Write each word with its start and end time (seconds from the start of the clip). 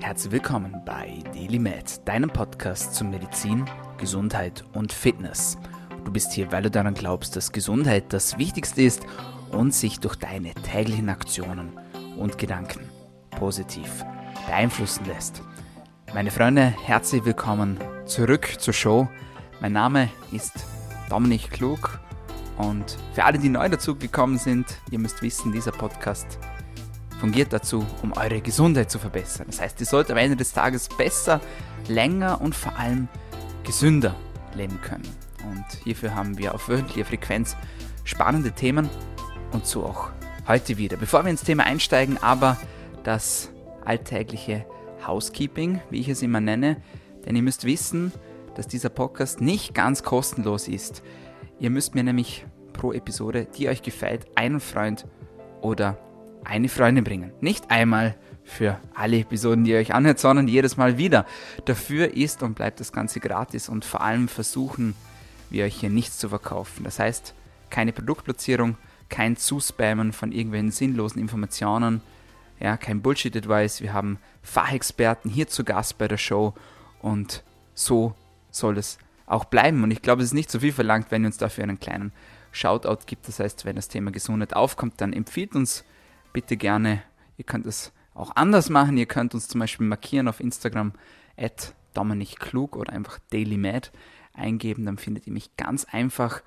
Herzlich 0.00 0.32
willkommen 0.32 0.80
bei 0.86 1.18
DailyMed, 1.34 2.08
deinem 2.08 2.30
Podcast 2.30 2.94
zu 2.94 3.04
Medizin, 3.04 3.66
Gesundheit 3.98 4.64
und 4.72 4.92
Fitness. 4.92 5.58
Du 6.04 6.10
bist 6.10 6.32
hier, 6.32 6.50
weil 6.50 6.62
du 6.62 6.70
daran 6.70 6.94
glaubst, 6.94 7.36
dass 7.36 7.52
Gesundheit 7.52 8.12
das 8.12 8.38
Wichtigste 8.38 8.80
ist 8.82 9.02
und 9.52 9.74
sich 9.74 10.00
durch 10.00 10.16
deine 10.16 10.54
täglichen 10.54 11.10
Aktionen 11.10 11.78
und 12.16 12.38
Gedanken 12.38 12.88
positiv 13.30 14.04
beeinflussen 14.46 15.04
lässt. 15.04 15.42
Meine 16.14 16.30
Freunde, 16.30 16.74
herzlich 16.84 17.24
willkommen 17.26 17.78
zurück 18.06 18.54
zur 18.58 18.72
Show. 18.72 19.08
Mein 19.60 19.74
Name 19.74 20.08
ist 20.32 20.64
Dominik 21.10 21.50
Klug 21.50 22.00
und 22.56 22.96
für 23.12 23.24
alle, 23.24 23.38
die 23.38 23.50
neu 23.50 23.68
dazu 23.68 23.94
gekommen 23.94 24.38
sind, 24.38 24.66
ihr 24.90 24.98
müsst 24.98 25.20
wissen, 25.20 25.52
dieser 25.52 25.72
Podcast 25.72 26.38
fungiert 27.20 27.52
dazu, 27.52 27.86
um 28.02 28.12
eure 28.14 28.40
Gesundheit 28.40 28.90
zu 28.90 28.98
verbessern. 28.98 29.46
Das 29.48 29.60
heißt, 29.60 29.78
ihr 29.80 29.86
sollt 29.86 30.10
am 30.10 30.16
Ende 30.16 30.36
des 30.36 30.52
Tages 30.52 30.88
besser, 30.88 31.40
länger 31.86 32.40
und 32.40 32.54
vor 32.54 32.76
allem 32.78 33.08
gesünder 33.62 34.16
leben 34.54 34.80
können. 34.80 35.08
Und 35.50 35.64
hierfür 35.84 36.14
haben 36.14 36.38
wir 36.38 36.54
auf 36.54 36.68
wöchentlicher 36.68 37.04
Frequenz 37.04 37.56
spannende 38.04 38.52
Themen 38.52 38.88
und 39.52 39.66
so 39.66 39.84
auch 39.84 40.10
heute 40.48 40.78
wieder. 40.78 40.96
Bevor 40.96 41.24
wir 41.24 41.30
ins 41.30 41.44
Thema 41.44 41.64
einsteigen, 41.64 42.18
aber 42.22 42.56
das 43.04 43.50
alltägliche 43.84 44.64
Housekeeping, 45.06 45.80
wie 45.90 46.00
ich 46.00 46.08
es 46.08 46.22
immer 46.22 46.40
nenne, 46.40 46.78
denn 47.26 47.36
ihr 47.36 47.42
müsst 47.42 47.64
wissen, 47.64 48.12
dass 48.54 48.66
dieser 48.66 48.88
Podcast 48.88 49.40
nicht 49.42 49.74
ganz 49.74 50.02
kostenlos 50.02 50.68
ist. 50.68 51.02
Ihr 51.58 51.70
müsst 51.70 51.94
mir 51.94 52.02
nämlich 52.02 52.46
pro 52.72 52.92
Episode, 52.92 53.46
die 53.56 53.68
euch 53.68 53.82
gefällt, 53.82 54.26
einen 54.36 54.60
Freund 54.60 55.06
oder 55.60 55.98
eine 56.44 56.68
Freundin 56.68 57.04
bringen. 57.04 57.32
Nicht 57.40 57.70
einmal 57.70 58.14
für 58.44 58.78
alle 58.94 59.20
Episoden, 59.20 59.64
die 59.64 59.72
ihr 59.72 59.78
euch 59.78 59.94
anhört, 59.94 60.18
sondern 60.18 60.48
jedes 60.48 60.76
Mal 60.76 60.98
wieder. 60.98 61.24
Dafür 61.64 62.14
ist 62.14 62.42
und 62.42 62.54
bleibt 62.54 62.80
das 62.80 62.92
Ganze 62.92 63.20
gratis 63.20 63.68
und 63.68 63.84
vor 63.84 64.00
allem 64.00 64.28
versuchen 64.28 64.94
wir 65.50 65.64
euch 65.64 65.76
hier 65.76 65.90
nichts 65.90 66.18
zu 66.18 66.28
verkaufen. 66.28 66.84
Das 66.84 66.98
heißt, 66.98 67.34
keine 67.70 67.92
Produktplatzierung, 67.92 68.76
kein 69.08 69.36
Zuspammen 69.36 70.12
von 70.12 70.32
irgendwelchen 70.32 70.70
sinnlosen 70.70 71.20
Informationen, 71.20 72.00
ja, 72.58 72.76
kein 72.76 73.00
Bullshit-Advice. 73.00 73.80
Wir 73.80 73.92
haben 73.92 74.18
Fachexperten 74.42 75.30
hier 75.30 75.48
zu 75.48 75.64
Gast 75.64 75.98
bei 75.98 76.08
der 76.08 76.18
Show 76.18 76.54
und 77.00 77.42
so 77.74 78.14
soll 78.50 78.78
es 78.78 78.98
auch 79.26 79.44
bleiben. 79.44 79.82
Und 79.82 79.90
ich 79.90 80.02
glaube, 80.02 80.22
es 80.22 80.28
ist 80.28 80.34
nicht 80.34 80.50
so 80.50 80.60
viel 80.60 80.72
verlangt, 80.72 81.10
wenn 81.10 81.22
ihr 81.22 81.28
uns 81.28 81.38
dafür 81.38 81.64
einen 81.64 81.80
kleinen 81.80 82.12
Shoutout 82.52 83.06
gibt. 83.06 83.28
Das 83.28 83.40
heißt, 83.40 83.64
wenn 83.64 83.76
das 83.76 83.88
Thema 83.88 84.10
Gesundheit 84.10 84.54
aufkommt, 84.54 85.00
dann 85.00 85.12
empfiehlt 85.12 85.54
uns 85.54 85.84
bitte 86.32 86.56
gerne. 86.56 87.02
Ihr 87.36 87.44
könnt 87.44 87.66
es 87.66 87.92
auch 88.14 88.34
anders 88.36 88.70
machen. 88.70 88.96
Ihr 88.96 89.06
könnt 89.06 89.34
uns 89.34 89.48
zum 89.48 89.60
Beispiel 89.60 89.86
markieren 89.86 90.28
auf 90.28 90.40
Instagram 90.40 90.92
at 91.36 91.74
Klug 92.38 92.76
oder 92.76 92.92
einfach 92.92 93.18
DailyMad 93.32 93.92
eingeben. 94.32 94.86
Dann 94.86 94.98
findet 94.98 95.26
ihr 95.26 95.32
mich 95.32 95.56
ganz 95.56 95.84
einfach. 95.84 96.42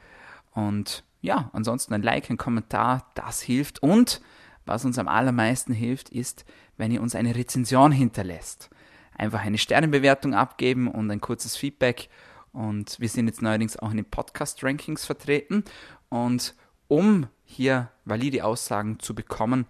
Und 0.52 1.04
ja, 1.22 1.50
ansonsten 1.54 1.94
ein 1.94 2.04
Like, 2.04 2.30
ein 2.30 2.38
Kommentar, 2.38 3.12
das 3.16 3.42
hilft. 3.42 3.82
Und 3.82 4.22
was 4.66 4.86
uns 4.86 4.98
am 4.98 5.08
allermeisten 5.08 5.74
hilft, 5.74 6.10
ist, 6.10 6.46
wenn 6.78 6.92
ihr 6.92 7.02
uns 7.02 7.16
eine 7.16 7.36
Rezension 7.36 7.92
hinterlässt. 7.92 8.70
Einfach 9.16 9.42
eine 9.42 9.58
Sternenbewertung 9.58 10.34
abgeben 10.34 10.88
und 10.88 11.12
ein 11.12 11.22
kurzes 11.22 11.56
Feedback. 11.56 12.10
Und 12.52 13.00
wir 13.00 13.10
sind 13.10 13.28
jetzt 13.28 13.42
neuerdings 13.42 13.78
auch 13.78 13.92
in 13.92 13.98
den 13.98 14.10
Podcast-Rankings 14.10 15.06
vertreten. 15.06 15.64
Und 16.10 16.56
um 16.88 17.28
hier 17.54 17.90
valide 18.06 18.44
Aussagen 18.44 19.00
zu 19.00 19.16
bekommen, 19.16 19.66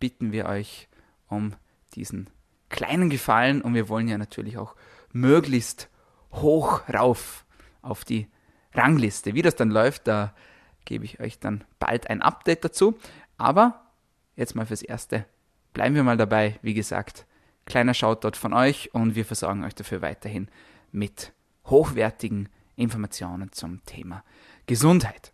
bitten 0.00 0.32
wir 0.32 0.46
euch 0.46 0.88
um 1.28 1.54
diesen 1.94 2.30
kleinen 2.68 3.10
Gefallen 3.10 3.62
und 3.62 3.74
wir 3.74 3.88
wollen 3.88 4.08
ja 4.08 4.18
natürlich 4.18 4.58
auch 4.58 4.74
möglichst 5.12 5.88
hoch 6.32 6.82
rauf 6.92 7.44
auf 7.82 8.04
die 8.04 8.28
Rangliste. 8.74 9.34
Wie 9.34 9.42
das 9.42 9.56
dann 9.56 9.70
läuft, 9.70 10.06
da 10.06 10.34
gebe 10.84 11.04
ich 11.04 11.20
euch 11.20 11.38
dann 11.38 11.64
bald 11.78 12.10
ein 12.10 12.22
Update 12.22 12.64
dazu. 12.64 12.98
Aber 13.36 13.86
jetzt 14.36 14.54
mal 14.54 14.66
fürs 14.66 14.82
Erste 14.82 15.24
bleiben 15.72 15.94
wir 15.94 16.04
mal 16.04 16.16
dabei. 16.16 16.58
Wie 16.62 16.74
gesagt, 16.74 17.26
kleiner 17.66 17.94
Shoutout 17.94 18.36
von 18.36 18.52
euch 18.52 18.94
und 18.94 19.14
wir 19.14 19.24
versorgen 19.24 19.64
euch 19.64 19.74
dafür 19.74 20.02
weiterhin 20.02 20.48
mit 20.92 21.32
hochwertigen 21.66 22.48
Informationen 22.76 23.52
zum 23.52 23.84
Thema 23.84 24.24
Gesundheit. 24.66 25.32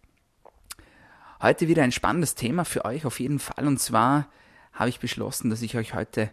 Heute 1.45 1.69
wieder 1.69 1.83
ein 1.83 1.93
spannendes 1.93 2.35
Thema 2.37 2.65
für 2.65 2.87
euch 2.87 3.05
auf 3.05 3.21
jeden 3.21 3.39
Fall. 3.39 3.67
Und 3.67 3.79
zwar 3.79 4.29
habe 4.73 4.89
ich 4.89 4.99
beschlossen, 4.99 5.51
dass 5.51 5.61
ich 5.61 5.77
euch 5.77 5.93
heute 5.93 6.31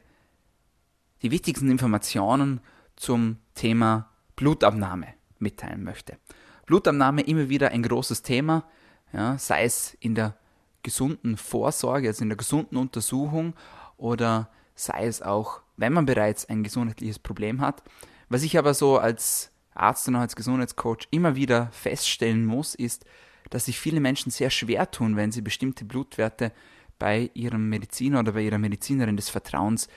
die 1.22 1.32
wichtigsten 1.32 1.70
Informationen 1.70 2.62
zum 2.96 3.36
Thema 3.54 4.10
Blutabnahme 4.38 5.08
mitteilen 5.38 5.84
möchte. 5.84 6.18
Blutabnahme 6.66 7.24
immer 7.24 7.50
wieder 7.50 7.72
ein 7.72 7.84
großes 7.84 8.22
Thema, 8.22 8.64
ja, 9.12 9.38
sei 9.38 9.66
es 9.66 9.98
in 10.00 10.16
der 10.16 10.38
gesunden 10.82 11.36
Vorsorge, 11.36 12.08
also 12.08 12.24
in 12.24 12.30
der 12.30 12.38
gesunden 12.38 12.78
Untersuchung 12.78 13.54
oder 13.98 14.50
sei 14.76 15.08
es 15.08 15.22
auch, 15.22 15.62
wenn 15.76 15.92
man 15.92 16.06
bereits 16.06 16.46
ein 16.48 16.64
gesundheitliches 16.64 17.20
Problem 17.20 17.60
hat. 17.60 17.84
Was 18.30 18.44
ich 18.44 18.58
aber 18.58 18.74
so 18.74 18.98
als 18.98 19.52
Arzt 19.74 20.08
und 20.08 20.16
als 20.16 20.38
Gesundheitscoach 20.38 21.10
immer 21.12 21.36
wieder 21.36 21.68
feststellen 21.74 22.46
muss, 22.46 22.76
ist, 22.76 23.06
dass 23.52 23.66
sich 23.66 23.80
viele 23.80 24.00
Menschen 24.00 24.32
sehr 24.32 24.50
schwer 24.50 24.90
tun, 24.90 25.16
wenn 25.16 25.32
sie 25.32 25.42
bestimmte 25.42 25.86
Blutwerte 25.86 26.52
bei 26.98 27.30
ihrem 27.36 27.70
Mediziner 27.70 28.20
oder 28.20 28.32
bei 28.32 28.42
ihrer 28.42 28.58
Medizinerin 28.58 29.18
des 29.18 29.30
Vertrauens 29.30 29.88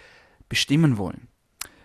bestimmen 0.51 0.99
wollen. 0.99 1.29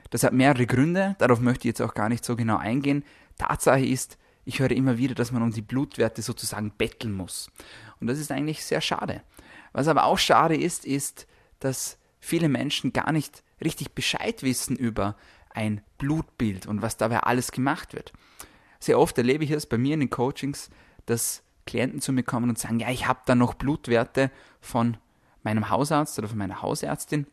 Das 0.09 0.23
hat 0.23 0.33
mehrere 0.33 0.65
Gründe, 0.65 1.15
darauf 1.19 1.39
möchte 1.39 1.61
ich 1.67 1.71
jetzt 1.71 1.81
auch 1.81 1.93
gar 1.93 2.09
nicht 2.09 2.25
so 2.25 2.35
genau 2.35 2.57
eingehen. 2.57 3.05
Tatsache 3.37 3.85
ist, 3.85 4.17
ich 4.45 4.59
höre 4.59 4.71
immer 4.71 4.97
wieder, 4.97 5.13
dass 5.13 5.31
man 5.31 5.43
um 5.43 5.51
die 5.51 5.61
Blutwerte 5.61 6.21
sozusagen 6.21 6.71
betteln 6.71 7.13
muss. 7.13 7.51
Und 8.01 8.07
das 8.07 8.17
ist 8.17 8.31
eigentlich 8.31 8.65
sehr 8.65 8.81
schade. 8.81 9.21
Was 9.71 9.87
aber 9.87 10.05
auch 10.05 10.17
schade 10.17 10.57
ist, 10.57 10.85
ist, 10.85 11.27
dass 11.59 11.99
viele 12.19 12.49
Menschen 12.49 12.91
gar 12.91 13.11
nicht 13.11 13.43
richtig 13.63 13.91
Bescheid 13.93 14.41
wissen 14.41 14.75
über 14.75 15.15
ein 15.51 15.81
Blutbild 15.99 16.65
und 16.65 16.81
was 16.81 16.97
dabei 16.97 17.19
alles 17.19 17.51
gemacht 17.51 17.93
wird. 17.93 18.11
Sehr 18.79 18.97
oft 18.97 19.17
erlebe 19.17 19.43
ich 19.43 19.51
es 19.51 19.65
bei 19.65 19.77
mir 19.77 19.93
in 19.93 19.99
den 19.99 20.09
Coachings, 20.09 20.69
dass 21.05 21.43
Klienten 21.69 22.01
zu 22.01 22.11
mir 22.11 22.23
kommen 22.23 22.49
und 22.49 22.57
sagen, 22.57 22.79
ja, 22.79 22.89
ich 22.89 23.07
habe 23.07 23.19
da 23.27 23.35
noch 23.35 23.53
Blutwerte 23.53 24.31
von 24.59 24.97
meinem 25.43 25.69
Hausarzt 25.69 26.17
oder 26.17 26.27
von 26.27 26.39
meiner 26.39 26.63
Hausärztin. 26.63 27.27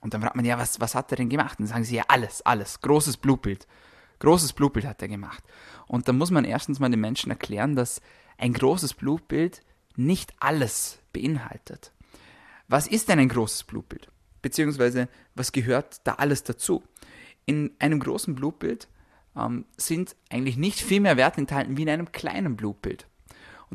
Und 0.00 0.14
dann 0.14 0.22
fragt 0.22 0.36
man, 0.36 0.44
ja, 0.44 0.58
was, 0.58 0.80
was 0.80 0.94
hat 0.94 1.10
er 1.12 1.16
denn 1.16 1.28
gemacht? 1.28 1.58
Und 1.58 1.64
dann 1.64 1.72
sagen 1.72 1.84
sie, 1.84 1.96
ja, 1.96 2.04
alles, 2.06 2.40
alles, 2.42 2.80
großes 2.82 3.16
Blutbild. 3.16 3.66
Großes 4.20 4.52
Blutbild 4.52 4.86
hat 4.86 5.02
er 5.02 5.08
gemacht. 5.08 5.42
Und 5.88 6.06
dann 6.06 6.16
muss 6.16 6.30
man 6.30 6.44
erstens 6.44 6.78
mal 6.78 6.88
den 6.88 7.00
Menschen 7.00 7.30
erklären, 7.30 7.74
dass 7.74 8.00
ein 8.38 8.52
großes 8.52 8.94
Blutbild 8.94 9.60
nicht 9.96 10.32
alles 10.38 11.00
beinhaltet. 11.12 11.92
Was 12.68 12.86
ist 12.86 13.08
denn 13.08 13.18
ein 13.18 13.28
großes 13.28 13.64
Blutbild? 13.64 14.08
Beziehungsweise, 14.40 15.08
was 15.34 15.50
gehört 15.50 16.06
da 16.06 16.14
alles 16.14 16.44
dazu? 16.44 16.84
In 17.44 17.72
einem 17.80 17.98
großen 17.98 18.36
Blutbild 18.36 18.86
ähm, 19.36 19.64
sind 19.76 20.14
eigentlich 20.30 20.56
nicht 20.56 20.80
viel 20.80 21.00
mehr 21.00 21.16
Werte 21.16 21.40
enthalten 21.40 21.76
wie 21.76 21.82
in 21.82 21.88
einem 21.88 22.12
kleinen 22.12 22.56
Blutbild. 22.56 23.08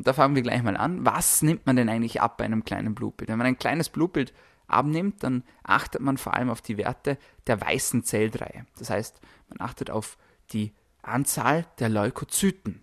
Und 0.00 0.06
da 0.06 0.14
fangen 0.14 0.34
wir 0.34 0.40
gleich 0.40 0.62
mal 0.62 0.78
an. 0.78 1.04
Was 1.04 1.42
nimmt 1.42 1.66
man 1.66 1.76
denn 1.76 1.90
eigentlich 1.90 2.22
ab 2.22 2.38
bei 2.38 2.46
einem 2.46 2.64
kleinen 2.64 2.94
Blutbild? 2.94 3.28
Wenn 3.28 3.36
man 3.36 3.46
ein 3.46 3.58
kleines 3.58 3.90
Blutbild 3.90 4.32
abnimmt, 4.66 5.22
dann 5.22 5.42
achtet 5.62 6.00
man 6.00 6.16
vor 6.16 6.32
allem 6.32 6.48
auf 6.48 6.62
die 6.62 6.78
Werte 6.78 7.18
der 7.46 7.60
weißen 7.60 8.02
Zellreihe. 8.02 8.64
Das 8.78 8.88
heißt, 8.88 9.20
man 9.50 9.60
achtet 9.60 9.90
auf 9.90 10.16
die 10.54 10.72
Anzahl 11.02 11.66
der 11.80 11.90
Leukozyten. 11.90 12.82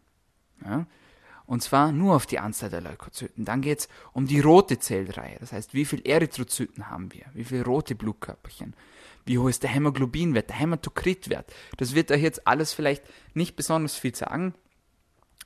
Ja? 0.64 0.86
Und 1.48 1.64
zwar 1.64 1.92
nur 1.92 2.16
auf 2.16 2.28
die 2.28 2.38
Anzahl 2.38 2.70
der 2.70 2.82
Leukozyten. 2.82 3.46
Dann 3.46 3.62
geht 3.62 3.80
es 3.80 3.90
um 4.14 4.28
die 4.28 4.40
rote 4.40 4.78
Zellreihe. 4.78 5.38
Das 5.40 5.54
heißt, 5.54 5.74
wie 5.74 5.86
viele 5.86 6.06
Erythrozyten 6.06 6.92
haben 6.92 7.12
wir? 7.14 7.26
Wie 7.34 7.46
viele 7.46 7.66
rote 7.66 7.96
Blutkörperchen? 7.96 8.76
Wie 9.26 9.40
hoch 9.40 9.50
ist 9.50 9.64
der 9.64 9.72
Hämoglobinwert, 9.72 10.50
der 10.50 10.58
Hämatokritwert? 10.58 11.52
Das 11.78 11.96
wird 11.96 12.12
euch 12.12 12.22
jetzt 12.22 12.46
alles 12.46 12.74
vielleicht 12.74 13.04
nicht 13.34 13.56
besonders 13.56 13.96
viel 13.96 14.14
sagen. 14.14 14.54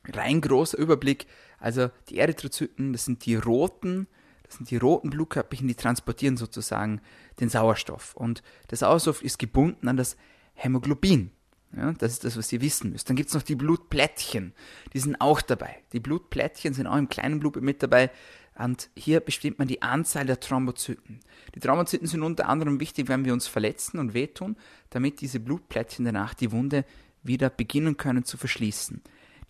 Rein 0.08 0.42
großer 0.42 0.78
Überblick. 0.78 1.28
Also 1.60 1.90
die 2.10 2.18
Erythrozyten, 2.18 2.94
das 2.94 3.06
sind 3.06 3.26
die 3.26 3.36
roten, 3.36 4.08
das 4.44 4.56
sind 4.56 4.70
die 4.72 4.78
roten 4.78 5.10
Blutkörperchen, 5.10 5.68
die 5.68 5.76
transportieren 5.76 6.38
sozusagen 6.38 7.02
den 7.40 7.50
Sauerstoff. 7.50 8.16
Und 8.16 8.42
der 8.70 8.78
Sauerstoff 8.78 9.24
ist 9.24 9.40
gebunden 9.40 9.88
an 9.88 9.98
das 9.98 10.18
Hämoglobin. 10.54 11.32
Ja, 11.76 11.94
das 11.94 12.14
ist 12.14 12.26
das, 12.26 12.36
was 12.36 12.52
ihr 12.52 12.60
wissen 12.60 12.92
müsst. 12.92 13.10
Dann 13.10 13.16
gibt 13.16 13.30
es 13.30 13.36
noch 13.36 13.44
die 13.44 13.56
Blutplättchen. 13.56 14.54
Die 14.94 15.00
sind 15.00 15.22
auch 15.22 15.42
dabei. 15.42 15.78
Die 15.94 16.02
Blutplättchen 16.02 16.74
sind 16.74 16.86
auch 16.86 16.98
im 16.98 17.08
kleinen 17.08 17.40
Blut 17.40 17.62
mit 17.62 17.82
dabei. 17.82 18.12
Und 18.58 18.90
hier 18.96 19.22
bestimmt 19.22 19.58
man 19.58 19.70
die 19.70 19.82
Anzahl 19.82 20.26
der 20.26 20.40
Thrombozyten. 20.40 21.22
Die 21.56 21.60
Thrombozyten 21.62 22.08
sind 22.08 22.24
unter 22.24 22.50
anderem 22.50 22.82
wichtig, 22.82 23.08
wenn 23.08 23.24
wir 23.24 23.32
uns 23.32 23.48
verletzen 23.48 24.00
und 24.00 24.14
wehtun, 24.14 24.58
damit 24.90 25.22
diese 25.22 25.40
Blutplättchen 25.40 26.04
danach 26.04 26.34
die 26.34 26.52
Wunde 26.52 26.84
wieder 27.24 27.50
beginnen 27.50 27.96
können 27.96 28.26
zu 28.26 28.36
verschließen. 28.36 29.02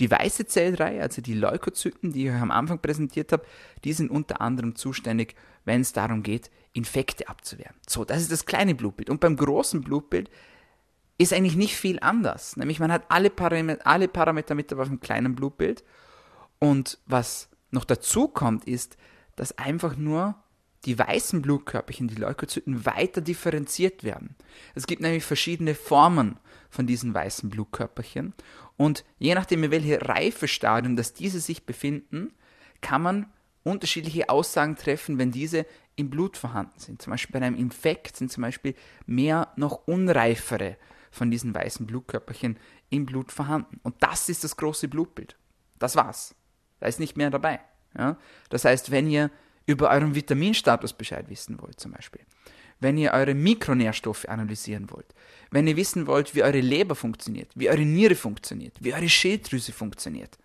Die 0.02 0.10
weiße 0.10 0.48
Zellreihe, 0.48 1.00
also 1.00 1.22
die 1.22 1.36
Leukozyten, 1.36 2.12
die 2.12 2.26
ich 2.26 2.32
euch 2.32 2.42
am 2.42 2.50
Anfang 2.50 2.80
präsentiert 2.80 3.32
habe, 3.32 3.46
die 3.84 3.94
sind 3.94 4.10
unter 4.10 4.42
anderem 4.42 4.76
zuständig, 4.76 5.36
wenn 5.64 5.82
es 5.82 5.94
darum 5.94 6.24
geht, 6.24 6.50
Infekte 6.74 7.30
abzuwehren. 7.30 7.76
So, 7.88 8.04
das 8.04 8.20
ist 8.20 8.32
das 8.32 8.48
kleine 8.48 8.74
Blutbild. 8.74 9.12
Und 9.12 9.20
beim 9.20 9.36
großen 9.36 9.82
Blutbild 9.82 10.32
ist 11.20 11.34
eigentlich 11.34 11.56
nicht 11.56 11.76
viel 11.76 12.00
anders. 12.00 12.58
Nämlich 12.58 12.80
man 12.80 12.92
hat 12.92 13.04
alle 13.10 13.30
Parameter, 13.30 13.86
alle 13.86 14.08
Parameter 14.08 14.56
mit 14.56 14.74
auf 14.74 14.88
dem 14.88 15.02
kleinen 15.02 15.36
Blutbild. 15.36 15.84
Und 16.58 16.98
was 17.06 17.50
noch 17.70 17.86
dazu 17.86 18.28
kommt, 18.28 18.66
ist, 18.66 18.98
dass 19.36 19.56
einfach 19.60 19.98
nur 19.98 20.34
die 20.86 20.98
weißen 20.98 21.42
Blutkörperchen, 21.42 22.08
die 22.08 22.16
Leukozyten, 22.16 22.86
weiter 22.86 23.22
differenziert 23.22 24.04
werden. 24.04 24.36
Es 24.74 24.88
gibt 24.88 25.02
nämlich 25.02 25.24
verschiedene 25.24 25.76
Formen 25.76 26.38
von 26.70 26.88
diesen 26.88 27.14
weißen 27.14 27.50
Blutkörperchen. 27.50 28.34
Und 28.78 29.04
je 29.20 29.36
nachdem, 29.36 29.64
in 29.64 29.72
welche 29.72 30.02
Reifestadium 30.02 30.96
dass 30.96 31.14
diese 31.14 31.40
sich 31.40 31.66
befinden, 31.66 32.34
kann 32.82 33.02
man 33.02 33.28
unterschiedliche 33.64 34.30
Aussagen 34.30 34.76
treffen, 34.76 35.20
wenn 35.20 35.32
diese 35.32 35.68
im 35.96 36.10
Blut 36.10 36.36
vorhanden 36.38 36.80
sind. 36.80 37.02
Zum 37.02 37.12
Beispiel 37.12 37.40
bei 37.40 37.46
einem 37.46 37.58
Infekt 37.58 38.18
sind 38.18 38.32
zum 38.32 38.42
Beispiel 38.42 38.74
mehr 39.06 39.50
noch 39.56 39.88
unreifere 39.88 40.78
von 41.12 41.30
diesen 41.30 41.54
weißen 41.54 41.86
Blutkörperchen 41.86 42.58
im 42.90 43.06
Blut 43.06 43.32
vorhanden. 43.32 43.80
Und 43.84 43.96
das 44.00 44.30
ist 44.30 44.44
das 44.44 44.58
große 44.58 44.88
Blutbild. 44.88 45.38
Das 45.78 45.96
war's. 45.96 46.34
Da 46.80 46.88
ist 46.88 47.00
nicht 47.00 47.18
mehr 47.18 47.30
dabei. 47.30 47.60
Ja? 47.96 48.18
Das 48.50 48.66
heißt, 48.66 48.90
wenn 48.90 49.08
ihr 49.08 49.30
über 49.66 49.90
euren 49.90 50.16
Vitaminstatus 50.16 50.94
Bescheid 50.94 51.30
wissen 51.30 51.62
wollt, 51.62 51.80
zum 51.80 51.92
Beispiel, 51.92 52.22
wenn 52.80 52.98
ihr 52.98 53.12
eure 53.12 53.34
Mikronährstoffe 53.34 54.26
analysieren 54.28 54.90
wollt, 54.92 55.14
wenn 55.52 55.68
ihr 55.68 55.76
wissen 55.76 56.08
wollt, 56.08 56.34
wie 56.36 56.44
eure 56.44 56.62
Leber 56.62 56.96
funktioniert, 56.96 57.52
wie 57.56 57.70
eure 57.70 57.86
Niere 57.86 58.16
funktioniert, 58.16 58.76
wie 58.80 58.94
eure 58.94 59.10
Schilddrüse 59.10 59.72
funktioniert, 59.72 60.38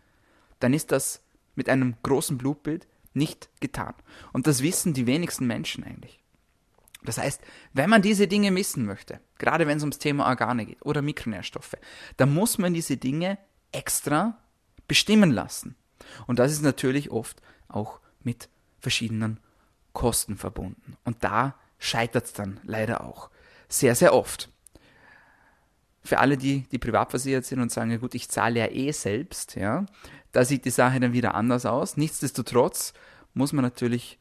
dann 0.60 0.74
ist 0.74 0.92
das 0.92 1.20
mit 1.54 1.68
einem 1.68 1.94
großen 2.02 2.36
Blutbild 2.36 2.86
nicht 3.14 3.48
getan. 3.60 3.94
Und 4.32 4.46
das 4.46 4.62
wissen 4.62 4.92
die 4.92 5.06
wenigsten 5.06 5.46
Menschen 5.46 5.84
eigentlich. 5.84 6.18
Das 7.02 7.18
heißt, 7.18 7.40
wenn 7.72 7.88
man 7.88 8.02
diese 8.02 8.26
Dinge 8.26 8.50
missen 8.50 8.84
möchte, 8.84 9.20
gerade 9.38 9.66
wenn 9.66 9.78
es 9.78 9.82
ums 9.82 9.98
Thema 9.98 10.26
Organe 10.26 10.66
geht 10.66 10.84
oder 10.84 11.02
Mikronährstoffe, 11.02 11.76
dann 12.16 12.34
muss 12.34 12.58
man 12.58 12.74
diese 12.74 12.96
Dinge 12.96 13.38
extra 13.72 14.38
bestimmen 14.88 15.30
lassen. 15.30 15.76
Und 16.26 16.38
das 16.38 16.52
ist 16.52 16.62
natürlich 16.62 17.10
oft 17.10 17.40
auch 17.68 18.00
mit 18.22 18.48
verschiedenen 18.86 19.40
Kosten 19.92 20.36
verbunden. 20.36 20.96
Und 21.04 21.24
da 21.24 21.56
scheitert 21.80 22.26
es 22.26 22.32
dann 22.34 22.60
leider 22.62 23.00
auch 23.00 23.30
sehr, 23.68 23.96
sehr 23.96 24.14
oft. 24.14 24.48
Für 26.04 26.20
alle, 26.20 26.36
die, 26.36 26.60
die 26.70 26.78
privat 26.78 27.10
versichert 27.10 27.44
sind 27.44 27.60
und 27.60 27.72
sagen, 27.72 27.90
ja 27.90 27.96
gut, 27.96 28.14
ich 28.14 28.28
zahle 28.28 28.60
ja 28.60 28.70
eh 28.70 28.92
selbst, 28.92 29.56
ja, 29.56 29.86
da 30.30 30.44
sieht 30.44 30.64
die 30.66 30.70
Sache 30.70 31.00
dann 31.00 31.12
wieder 31.12 31.34
anders 31.34 31.66
aus. 31.66 31.96
Nichtsdestotrotz 31.96 32.92
muss 33.34 33.52
man 33.52 33.64
natürlich 33.64 34.20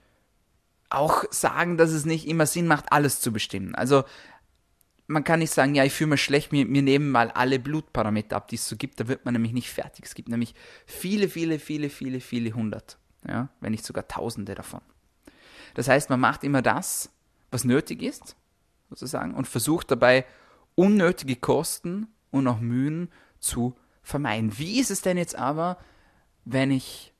auch 0.89 1.25
sagen, 1.29 1.77
dass 1.77 1.91
es 1.91 2.06
nicht 2.06 2.27
immer 2.27 2.47
Sinn 2.47 2.65
macht, 2.65 2.91
alles 2.91 3.21
zu 3.21 3.31
bestimmen. 3.31 3.75
Also 3.75 4.03
man 5.06 5.23
kann 5.23 5.39
nicht 5.39 5.53
sagen, 5.53 5.75
ja, 5.75 5.83
ich 5.83 5.94
fühle 5.94 6.11
mich 6.11 6.23
schlecht, 6.23 6.51
mir, 6.51 6.65
mir 6.65 6.81
nehmen 6.81 7.11
mal 7.11 7.29
alle 7.29 7.59
Blutparameter 7.59 8.35
ab, 8.35 8.47
die 8.47 8.56
es 8.56 8.68
so 8.68 8.77
gibt, 8.77 9.00
da 9.00 9.07
wird 9.07 9.25
man 9.25 9.33
nämlich 9.33 9.53
nicht 9.53 9.69
fertig. 9.69 10.06
Es 10.06 10.15
gibt 10.15 10.29
nämlich 10.29 10.56
viele, 10.88 11.29
viele, 11.29 11.59
viele, 11.59 11.91
viele, 11.91 12.19
viele 12.19 12.53
hundert, 12.53 12.97
ja, 13.27 13.50
wenn 13.60 13.72
nicht 13.72 13.86
sogar 13.86 14.07
tausende 14.07 14.56
davon. 14.56 14.81
Das 15.74 15.88
heißt, 15.88 16.10
man 16.10 16.19
macht 16.19 16.44
immer 16.44 16.62
das, 16.62 17.10
was 17.51 17.63
nötig 17.63 18.01
ist, 18.01 18.36
sozusagen, 18.89 19.33
und 19.33 19.48
versucht 19.48 19.92
dabei 19.92 20.25
unnötige 20.75 21.36
Kosten 21.36 22.07
und 22.31 22.48
auch 22.48 22.60
Mühen 22.60 23.10
zu 23.39 23.75
vermeiden. 24.01 24.57
Wie 24.57 24.80
ist 24.80 24.92
es 24.92 25.01
denn 25.01 25.18
jetzt 25.18 25.36
aber, 25.36 25.77
wenn 26.45 26.72
ich 26.72 27.13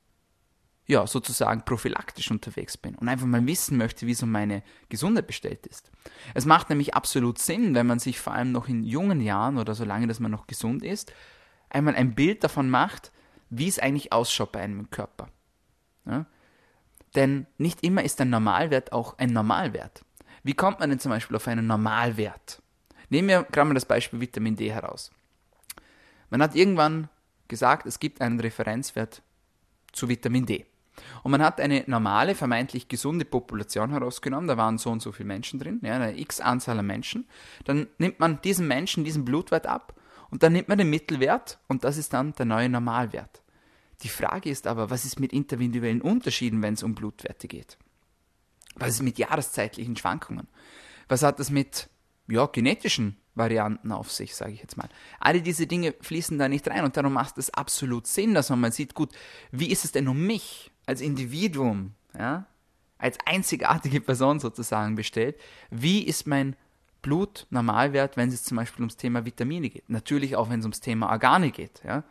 ja, 0.88 1.08
sozusagen 1.08 1.64
prophylaktisch 1.64 2.30
unterwegs 2.30 2.78
bin 2.78 2.96
und 2.96 3.10
einfach 3.10 3.26
mal 3.26 3.46
wissen 3.48 3.78
möchte, 3.78 4.06
wie 4.06 4.14
so 4.14 4.26
meine 4.26 4.62
Gesundheit 4.90 5.26
bestellt 5.26 5.66
ist. 5.66 5.92
Es 6.36 6.46
macht 6.46 6.70
nämlich 6.70 6.94
absolut 6.94 7.40
Sinn, 7.40 7.74
wenn 7.74 7.88
man 7.88 8.00
sich 8.00 8.20
vor 8.20 8.34
allem 8.34 8.52
noch 8.52 8.68
in 8.68 8.84
jungen 8.84 9.20
Jahren 9.20 9.58
oder 9.58 9.74
solange, 9.74 10.06
dass 10.06 10.20
man 10.20 10.32
noch 10.32 10.46
gesund 10.46 10.84
ist, 10.84 11.12
einmal 11.70 11.96
ein 11.96 12.14
Bild 12.14 12.44
davon 12.44 12.70
macht, 12.70 13.12
wie 13.50 13.68
es 13.68 13.80
eigentlich 13.80 14.14
ausschaut 14.14 14.52
bei 14.52 14.62
einem 14.62 14.90
Körper. 14.92 15.30
Ja? 16.06 16.26
Denn 17.16 17.48
nicht 17.58 17.84
immer 17.84 18.04
ist 18.04 18.20
ein 18.22 18.30
Normalwert 18.30 18.92
auch 18.92 19.18
ein 19.18 19.32
Normalwert. 19.32 20.04
Wie 20.44 20.54
kommt 20.54 20.80
man 20.80 20.90
denn 20.90 21.00
zum 21.00 21.12
Beispiel 21.12 21.36
auf 21.36 21.48
einen 21.48 21.66
Normalwert? 21.66 22.62
Nehmen 23.10 23.28
wir 23.28 23.44
gerade 23.44 23.68
mal 23.68 23.74
das 23.74 23.86
Beispiel 23.86 24.20
Vitamin 24.20 24.56
D 24.56 24.72
heraus. 24.72 25.12
Man 26.30 26.42
hat 26.42 26.56
irgendwann 26.56 27.10
gesagt, 27.48 27.86
es 27.86 28.00
gibt 28.00 28.22
einen 28.22 28.40
Referenzwert 28.40 29.22
zu 29.92 30.10
Vitamin 30.10 30.46
D. 30.46 30.66
Und 31.24 31.32
man 31.32 31.42
hat 31.42 31.60
eine 31.60 31.84
normale, 31.88 32.36
vermeintlich 32.36 32.88
gesunde 32.88 33.26
Population 33.26 33.92
herausgenommen, 33.92 34.48
da 34.48 34.58
waren 34.58 34.78
so 34.78 34.92
und 34.92 35.02
so 35.02 35.12
viele 35.12 35.28
Menschen 35.28 35.60
drin, 35.60 35.80
ja, 35.84 35.96
eine 35.96 36.18
x 36.18 36.40
Anzahl 36.40 36.80
an 36.80 36.86
Menschen. 36.86 37.28
Dann 37.66 37.88
nimmt 37.98 38.20
man 38.20 38.42
diesen 38.42 38.68
Menschen 38.68 39.04
diesen 39.04 39.26
Blutwert 39.26 39.68
ab 39.68 40.00
und 40.30 40.44
dann 40.44 40.54
nimmt 40.54 40.70
man 40.70 40.78
den 40.78 40.90
Mittelwert 40.90 41.60
und 41.68 41.84
das 41.84 41.98
ist 41.98 42.14
dann 42.14 42.34
der 42.34 42.46
neue 42.46 42.70
Normalwert. 42.70 43.42
Die 44.02 44.10
Frage 44.10 44.50
ist 44.50 44.68
aber, 44.68 44.90
was 44.90 45.06
ist 45.06 45.20
mit 45.20 45.34
individuellen 45.34 46.02
Unterschieden, 46.02 46.62
wenn 46.62 46.74
es 46.74 46.84
um 46.84 46.96
Blutwerte 46.96 47.48
geht? 47.48 47.78
Was 48.76 48.90
ist 48.90 49.04
mit 49.04 49.18
jahreszeitlichen 49.18 49.96
Schwankungen? 49.96 50.48
Was 51.08 51.24
hat 51.24 51.40
das 51.40 51.50
mit 51.50 51.90
ja, 52.28 52.46
genetischen 52.48 53.18
Varianten 53.36 53.92
auf 53.92 54.12
sich, 54.12 54.34
sage 54.36 54.54
ich 54.54 54.62
jetzt 54.62 54.78
mal. 54.78 54.90
Alle 55.20 55.42
diese 55.42 55.68
Dinge 55.68 55.94
fließen 56.00 56.38
da 56.38 56.48
nicht 56.48 56.68
rein 56.68 56.86
und 56.86 56.98
darum 56.98 57.14
macht 57.14 57.38
es 57.38 57.54
absolut 57.54 58.08
Sinn, 58.08 58.34
dass 58.34 58.50
man 58.50 58.62
mal 58.62 58.72
sieht, 58.72 58.96
gut, 58.96 59.12
wie 59.52 59.72
ist 59.72 59.86
es 59.86 59.92
denn 59.92 60.08
um 60.08 60.26
mich 60.26 60.72
als 60.86 61.02
Individuum, 61.02 61.94
ja, 62.18 62.46
als 62.98 63.18
einzigartige 63.26 64.00
Person 64.02 64.40
sozusagen 64.40 64.96
bestellt, 64.96 65.36
wie 65.70 66.04
ist 66.04 66.28
mein 66.28 66.56
Blutnormalwert, 67.02 68.18
wenn 68.18 68.30
es 68.30 68.44
zum 68.44 68.58
Beispiel 68.58 68.82
ums 68.82 68.98
Thema 68.98 69.26
Vitamine 69.26 69.70
geht. 69.70 69.90
Natürlich 69.90 70.36
auch, 70.36 70.50
wenn 70.50 70.62
es 70.62 70.66
ums 70.66 70.80
Thema 70.80 71.10
Organe 71.12 71.52
geht, 71.52 71.82
ja. 71.84 72.04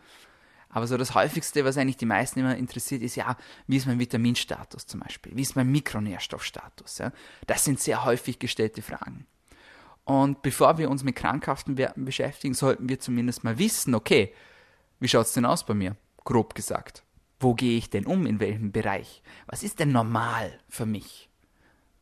Aber 0.75 0.89
so 0.89 0.97
das 0.97 1.15
häufigste, 1.15 1.65
was 1.65 1.79
eigentlich 1.79 1.99
die 1.99 2.05
meisten 2.05 2.41
immer 2.41 2.57
interessiert, 2.57 3.01
ist 3.01 3.15
ja, 3.15 3.37
wie 3.69 3.77
ist 3.77 3.87
mein 3.87 4.01
Vitaminstatus 4.01 4.87
zum 4.87 5.01
Beispiel? 5.01 5.31
Wie 5.37 5.43
ist 5.43 5.55
mein 5.55 5.71
Mikronährstoffstatus? 5.71 6.99
Ja? 6.99 7.13
Das 7.47 7.65
sind 7.65 7.79
sehr 7.79 8.05
häufig 8.05 8.41
gestellte 8.41 8.83
Fragen. 8.83 9.25
Und 10.03 10.43
bevor 10.43 10.77
wir 10.77 10.91
uns 10.91 11.05
mit 11.05 11.15
krankhaften 11.15 11.79
Werten 11.79 12.05
beschäftigen, 12.05 12.55
sollten 12.55 12.89
wir 12.89 12.99
zumindest 12.99 13.45
mal 13.45 13.57
wissen, 13.57 13.95
okay, 13.95 14.35
wie 14.99 15.07
schaut 15.07 15.27
es 15.27 15.33
denn 15.33 15.47
aus 15.47 15.65
bei 15.65 15.75
mir? 15.75 15.95
Grob 16.25 16.57
gesagt. 16.57 17.05
Wo 17.39 17.55
gehe 17.55 17.79
ich 17.79 17.89
denn 17.89 18.05
um? 18.05 18.27
In 18.27 18.41
welchem 18.41 18.73
Bereich? 18.73 19.23
Was 19.47 19.63
ist 19.63 19.79
denn 19.79 19.93
normal 19.93 20.59
für 20.69 20.87
mich? 20.87 21.31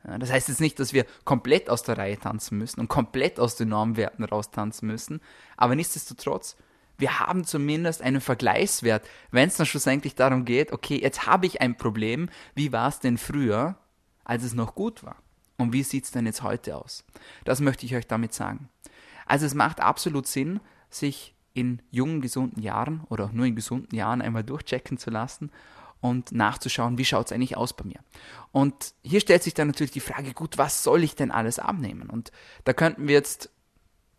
Ja, 0.03 0.17
das 0.17 0.33
heißt 0.33 0.49
jetzt 0.49 0.63
nicht, 0.63 0.81
dass 0.81 0.95
wir 0.95 1.05
komplett 1.27 1.69
aus 1.69 1.83
der 1.83 1.99
Reihe 1.99 2.19
tanzen 2.19 2.57
müssen 2.57 2.81
und 2.81 2.89
komplett 2.89 3.39
aus 3.39 3.55
den 3.55 3.69
Normwerten 3.69 4.25
raustanzen 4.25 4.89
müssen, 4.89 5.21
aber 5.59 5.77
nichtsdestotrotz, 5.77 6.57
wir 7.03 7.19
haben 7.19 7.45
zumindest 7.45 8.01
einen 8.01 8.21
Vergleichswert, 8.21 9.05
wenn 9.33 9.49
es 9.49 9.57
dann 9.57 9.67
schlussendlich 9.67 10.15
darum 10.15 10.45
geht, 10.45 10.73
okay, 10.73 11.01
jetzt 11.03 11.27
habe 11.27 11.47
ich 11.47 11.61
ein 11.61 11.77
Problem, 11.77 12.29
wie 12.55 12.71
war 12.71 12.89
es 12.89 13.01
denn 13.01 13.19
früher, 13.19 13.75
als 14.23 14.45
es 14.45 14.55
noch 14.55 14.77
gut 14.77 15.03
war? 15.03 15.17
Und 15.59 15.73
wie 15.73 15.83
sieht 15.83 16.05
es 16.05 16.13
denn 16.13 16.27
jetzt 16.27 16.45
heute 16.45 16.77
aus? 16.77 17.05
Das 17.45 17.61
möchte 17.61 17.85
ich 17.87 17.97
euch 17.97 18.07
damit 18.07 18.33
sagen. 18.33 18.69
Also 19.27 19.47
es 19.47 19.55
macht 19.55 19.81
absolut 19.81 20.29
Sinn, 20.29 20.61
sich 20.91 21.35
in 21.55 21.83
jungen, 21.91 22.21
gesunden 22.21 22.63
Jahren 22.63 23.03
oder 23.09 23.25
auch 23.25 23.33
nur 23.33 23.47
in 23.47 23.57
gesunden 23.57 23.97
Jahren 23.97 24.23
einmal 24.23 24.45
durchchecken 24.45 24.97
zu 24.97 25.11
lassen 25.11 25.51
und 26.01 26.31
nachzuschauen, 26.31 26.99
wie 26.99 27.05
schaut 27.05 27.27
es 27.27 27.33
eigentlich 27.33 27.57
aus 27.57 27.73
bei 27.73 27.85
mir. 27.85 27.99
Und 28.53 28.95
hier 29.03 29.19
stellt 29.19 29.43
sich 29.43 29.55
dann 29.55 29.67
natürlich 29.67 29.91
die 29.91 29.99
Frage, 29.99 30.35
gut, 30.35 30.57
was 30.57 30.85
soll 30.85 31.03
ich 31.03 31.17
denn 31.17 31.33
alles 31.33 31.59
abnehmen? 31.59 32.11
Und 32.11 32.31
da 32.63 32.73
könnten 32.73 33.09
wir 33.09 33.15
jetzt 33.15 33.51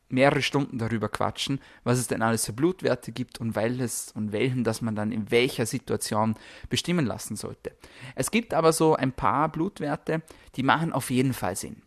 mehrere 0.10 0.42
Stunden 0.42 0.78
darüber 0.78 1.10
quatschen, 1.10 1.60
was 1.84 1.98
es 1.98 2.08
denn 2.08 2.22
alles 2.22 2.46
für 2.46 2.54
Blutwerte 2.54 3.12
gibt 3.12 3.40
und 3.40 3.56
welches 3.56 4.12
und 4.12 4.32
welchen, 4.32 4.64
dass 4.64 4.82
man 4.82 4.96
dann 4.96 5.12
in 5.12 5.32
welcher 5.32 5.66
Situation 5.66 6.36
bestimmen 6.70 7.06
lassen 7.06 7.36
sollte. 7.36 7.76
Es 8.16 8.32
gibt 8.32 8.54
aber 8.54 8.74
so 8.74 8.96
ein 8.96 9.12
paar 9.12 9.50
Blutwerte, 9.50 10.22
die 10.56 10.64
machen 10.64 10.94
auf 10.94 11.10
jeden 11.10 11.34
Fall 11.34 11.56
Sinn. 11.56 11.82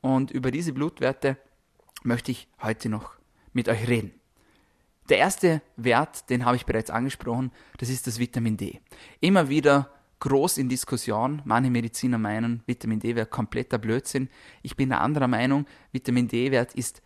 Und 0.00 0.30
über 0.30 0.50
diese 0.50 0.72
Blutwerte 0.72 1.36
möchte 2.02 2.30
ich 2.30 2.48
heute 2.60 2.88
noch 2.88 3.12
mit 3.52 3.68
euch 3.68 3.88
reden. 3.88 4.12
Der 5.08 5.18
erste 5.18 5.62
Wert, 5.76 6.30
den 6.30 6.44
habe 6.44 6.56
ich 6.56 6.66
bereits 6.66 6.90
angesprochen, 6.90 7.50
das 7.78 7.88
ist 7.88 8.06
das 8.06 8.18
Vitamin 8.18 8.56
D. 8.56 8.80
Immer 9.20 9.48
wieder 9.48 9.90
groß 10.20 10.58
in 10.58 10.68
Diskussion. 10.68 11.42
Manche 11.44 11.70
Mediziner 11.70 12.18
meinen, 12.18 12.62
Vitamin 12.66 13.00
D 13.00 13.16
wäre 13.16 13.26
kompletter 13.26 13.78
Blödsinn. 13.78 14.28
Ich 14.62 14.76
bin 14.76 14.88
der 14.88 15.00
anderer 15.00 15.26
Meinung, 15.26 15.66
Vitamin 15.90 16.28
D-Wert 16.28 16.74
ist 16.74 17.02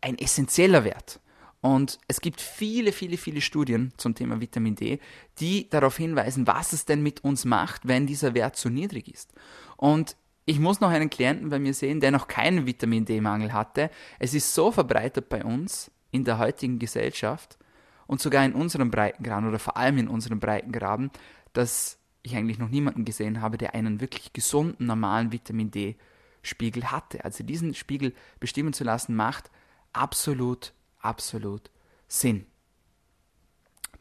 ein 0.00 0.18
essentieller 0.18 0.84
Wert. 0.84 1.20
Und 1.60 1.98
es 2.06 2.20
gibt 2.20 2.40
viele, 2.40 2.92
viele, 2.92 3.16
viele 3.16 3.40
Studien 3.40 3.92
zum 3.96 4.14
Thema 4.14 4.40
Vitamin 4.40 4.76
D, 4.76 5.00
die 5.40 5.68
darauf 5.68 5.96
hinweisen, 5.96 6.46
was 6.46 6.72
es 6.72 6.84
denn 6.84 7.02
mit 7.02 7.24
uns 7.24 7.44
macht, 7.44 7.88
wenn 7.88 8.06
dieser 8.06 8.34
Wert 8.34 8.56
zu 8.56 8.70
niedrig 8.70 9.12
ist. 9.12 9.32
Und 9.76 10.16
ich 10.44 10.60
muss 10.60 10.80
noch 10.80 10.90
einen 10.90 11.10
Klienten 11.10 11.50
bei 11.50 11.58
mir 11.58 11.74
sehen, 11.74 12.00
der 12.00 12.10
noch 12.10 12.28
keinen 12.28 12.64
Vitamin 12.64 13.04
D-Mangel 13.04 13.52
hatte. 13.52 13.90
Es 14.18 14.34
ist 14.34 14.54
so 14.54 14.70
verbreitet 14.70 15.28
bei 15.28 15.44
uns 15.44 15.90
in 16.10 16.24
der 16.24 16.38
heutigen 16.38 16.78
Gesellschaft 16.78 17.58
und 18.06 18.20
sogar 18.20 18.44
in 18.44 18.54
unserem 18.54 18.90
Breitengraden 18.90 19.48
oder 19.48 19.58
vor 19.58 19.76
allem 19.76 19.98
in 19.98 20.08
unserem 20.08 20.40
Breitengraden, 20.40 21.10
dass 21.52 21.98
ich 22.22 22.36
eigentlich 22.36 22.58
noch 22.58 22.70
niemanden 22.70 23.04
gesehen 23.04 23.40
habe, 23.40 23.58
der 23.58 23.74
einen 23.74 24.00
wirklich 24.00 24.32
gesunden, 24.32 24.86
normalen 24.86 25.32
Vitamin 25.32 25.70
D 25.70 25.96
Spiegel 26.42 26.90
hatte. 26.90 27.24
Also 27.24 27.44
diesen 27.44 27.74
Spiegel 27.74 28.14
bestimmen 28.40 28.72
zu 28.72 28.84
lassen, 28.84 29.14
macht 29.14 29.50
absolut, 29.92 30.72
absolut 31.00 31.70
Sinn. 32.06 32.46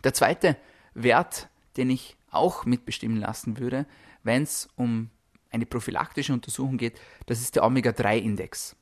Der 0.03 0.13
zweite 0.13 0.57
Wert, 0.93 1.49
den 1.75 1.89
ich 1.89 2.17
auch 2.31 2.65
mitbestimmen 2.65 3.17
lassen 3.19 3.57
würde, 3.57 3.85
wenn 4.23 4.43
es 4.43 4.69
um 4.75 5.09
eine 5.49 5.65
prophylaktische 5.65 6.33
Untersuchung 6.33 6.77
geht, 6.77 6.99
das 7.25 7.41
ist 7.41 7.55
der 7.55 7.63
Omega-3-Index. 7.63 8.75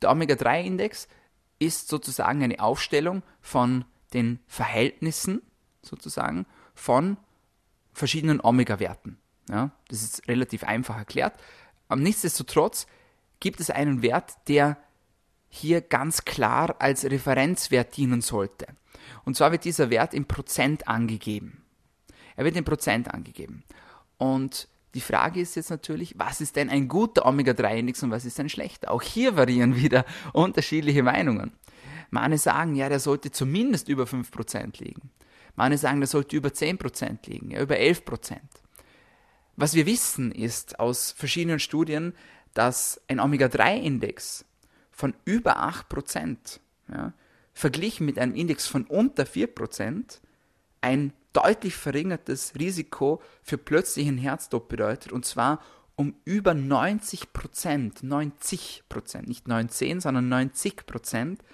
Der 0.00 0.10
Omega-3-Index 0.10 1.08
ist 1.58 1.88
sozusagen 1.88 2.42
eine 2.42 2.60
Aufstellung 2.60 3.22
von 3.40 3.84
den 4.12 4.40
Verhältnissen 4.46 5.42
sozusagen 5.82 6.46
von 6.74 7.18
verschiedenen 7.92 8.40
Omega-Werten. 8.40 9.18
Ja, 9.48 9.70
das 9.88 10.02
ist 10.02 10.28
relativ 10.28 10.64
einfach 10.64 10.96
erklärt. 10.96 11.34
Nichtsdestotrotz 11.94 12.86
gibt 13.40 13.60
es 13.60 13.70
einen 13.70 14.02
Wert, 14.02 14.36
der 14.48 14.76
hier 15.48 15.80
ganz 15.80 16.24
klar 16.24 16.76
als 16.78 17.04
Referenzwert 17.04 17.96
dienen 17.96 18.20
sollte. 18.20 18.66
Und 19.24 19.36
zwar 19.36 19.52
wird 19.52 19.64
dieser 19.64 19.90
Wert 19.90 20.14
in 20.14 20.26
Prozent 20.26 20.88
angegeben. 20.88 21.62
Er 22.36 22.44
wird 22.44 22.56
in 22.56 22.64
Prozent 22.64 23.12
angegeben. 23.12 23.64
Und 24.16 24.68
die 24.94 25.00
Frage 25.00 25.40
ist 25.40 25.56
jetzt 25.56 25.70
natürlich, 25.70 26.18
was 26.18 26.40
ist 26.40 26.56
denn 26.56 26.70
ein 26.70 26.88
guter 26.88 27.26
Omega-3-Index 27.26 28.02
und 28.02 28.10
was 28.10 28.24
ist 28.24 28.40
ein 28.40 28.48
schlechter? 28.48 28.90
Auch 28.90 29.02
hier 29.02 29.36
variieren 29.36 29.76
wieder 29.76 30.04
unterschiedliche 30.32 31.02
Meinungen. 31.02 31.52
Manche 32.10 32.38
sagen, 32.38 32.74
ja, 32.74 32.88
der 32.88 33.00
sollte 33.00 33.30
zumindest 33.30 33.88
über 33.88 34.04
5% 34.04 34.82
liegen. 34.82 35.10
Manche 35.56 35.78
sagen, 35.78 36.00
der 36.00 36.06
sollte 36.06 36.36
über 36.36 36.48
10% 36.48 37.28
liegen, 37.28 37.50
ja, 37.50 37.60
über 37.60 37.74
11%. 37.74 38.38
Was 39.56 39.74
wir 39.74 39.86
wissen 39.86 40.32
ist 40.32 40.78
aus 40.78 41.12
verschiedenen 41.12 41.58
Studien, 41.58 42.14
dass 42.54 43.00
ein 43.08 43.20
Omega-3-Index 43.20 44.44
von 44.98 45.14
über 45.24 45.62
8% 45.62 46.58
ja, 46.92 47.12
verglichen 47.54 48.04
mit 48.04 48.18
einem 48.18 48.34
Index 48.34 48.66
von 48.66 48.84
unter 48.84 49.22
4% 49.22 50.18
ein 50.80 51.12
deutlich 51.32 51.76
verringertes 51.76 52.54
Risiko 52.58 53.22
für 53.44 53.58
plötzlichen 53.58 54.18
Herztod 54.18 54.68
bedeutet, 54.68 55.12
und 55.12 55.24
zwar 55.24 55.62
um 55.94 56.16
über 56.24 56.52
90 56.52 57.32
Prozent, 57.32 58.02
90 58.02 58.82
Prozent, 58.88 59.28
nicht 59.28 59.46
19, 59.46 60.00
sondern 60.00 60.28
90 60.28 60.84
Prozent. 60.84 61.44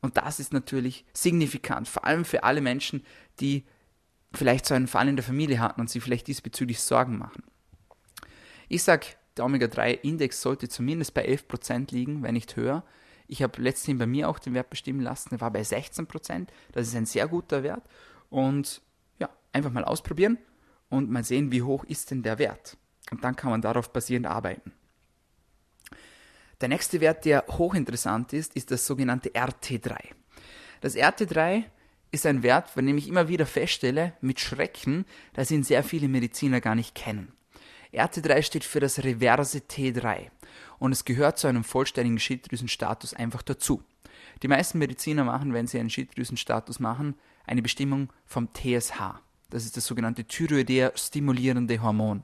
Und 0.00 0.16
das 0.16 0.40
ist 0.40 0.52
natürlich 0.52 1.04
signifikant, 1.12 1.86
vor 1.86 2.04
allem 2.04 2.24
für 2.24 2.42
alle 2.42 2.60
Menschen, 2.60 3.04
die 3.38 3.64
vielleicht 4.34 4.66
so 4.66 4.74
einen 4.74 4.88
Fall 4.88 5.06
in 5.06 5.14
der 5.14 5.24
Familie 5.24 5.60
hatten 5.60 5.80
und 5.80 5.90
sich 5.90 6.02
vielleicht 6.02 6.26
diesbezüglich 6.26 6.80
Sorgen 6.80 7.18
machen. 7.18 7.44
Ich 8.68 8.82
sage, 8.82 9.06
der 9.36 9.44
Omega-3-Index 9.44 10.40
sollte 10.40 10.68
zumindest 10.68 11.14
bei 11.14 11.22
11 11.22 11.48
Prozent 11.48 11.92
liegen, 11.92 12.22
wenn 12.22 12.34
nicht 12.34 12.56
höher. 12.56 12.84
Ich 13.28 13.42
habe 13.42 13.60
letztens 13.60 13.98
bei 13.98 14.06
mir 14.06 14.28
auch 14.28 14.38
den 14.38 14.54
Wert 14.54 14.70
bestimmen 14.70 15.00
lassen, 15.00 15.30
der 15.30 15.40
war 15.40 15.50
bei 15.50 15.62
16%. 15.62 16.06
Prozent. 16.06 16.52
Das 16.72 16.86
ist 16.86 16.94
ein 16.94 17.06
sehr 17.06 17.26
guter 17.28 17.62
Wert. 17.62 17.82
Und 18.30 18.82
ja, 19.18 19.28
einfach 19.52 19.72
mal 19.72 19.84
ausprobieren 19.84 20.38
und 20.88 21.10
mal 21.10 21.24
sehen, 21.24 21.52
wie 21.52 21.62
hoch 21.62 21.84
ist 21.84 22.10
denn 22.10 22.22
der 22.22 22.38
Wert. 22.38 22.76
Und 23.10 23.24
dann 23.24 23.36
kann 23.36 23.50
man 23.50 23.62
darauf 23.62 23.92
basierend 23.92 24.26
arbeiten. 24.26 24.72
Der 26.60 26.68
nächste 26.68 27.00
Wert, 27.00 27.24
der 27.24 27.44
hochinteressant 27.48 28.32
ist, 28.32 28.56
ist 28.56 28.70
das 28.70 28.86
sogenannte 28.86 29.30
RT3. 29.30 29.96
Das 30.80 30.96
RT3 30.96 31.64
ist 32.10 32.26
ein 32.26 32.42
Wert, 32.42 32.70
von 32.70 32.86
dem 32.86 32.96
ich 32.96 33.08
immer 33.08 33.28
wieder 33.28 33.44
feststelle, 33.44 34.14
mit 34.20 34.40
Schrecken, 34.40 35.04
dass 35.34 35.50
ihn 35.50 35.64
sehr 35.64 35.82
viele 35.82 36.08
Mediziner 36.08 36.60
gar 36.60 36.74
nicht 36.74 36.94
kennen. 36.94 37.35
RT3 37.98 38.42
steht 38.42 38.64
für 38.64 38.80
das 38.80 39.02
reverse 39.02 39.58
T3 39.58 40.30
und 40.78 40.92
es 40.92 41.04
gehört 41.04 41.38
zu 41.38 41.46
einem 41.46 41.64
vollständigen 41.64 42.18
Schilddrüsenstatus 42.18 43.14
einfach 43.14 43.42
dazu. 43.42 43.82
Die 44.42 44.48
meisten 44.48 44.78
Mediziner 44.78 45.24
machen, 45.24 45.54
wenn 45.54 45.66
sie 45.66 45.78
einen 45.78 45.90
Schilddrüsenstatus 45.90 46.80
machen, 46.80 47.14
eine 47.46 47.62
Bestimmung 47.62 48.12
vom 48.26 48.48
TSH. 48.52 49.20
Das 49.50 49.64
ist 49.64 49.76
das 49.76 49.86
sogenannte 49.86 50.24
Thyroidea 50.24 50.92
stimulierende 50.94 51.80
Hormon. 51.80 52.22